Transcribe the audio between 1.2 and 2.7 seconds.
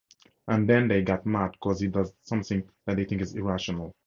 mad 'cos he does something